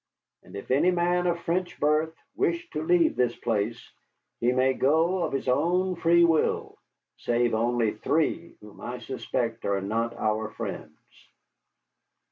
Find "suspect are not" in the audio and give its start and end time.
8.97-10.15